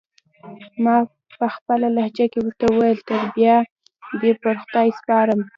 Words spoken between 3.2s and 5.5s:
بیا دې پر خدای سپارم.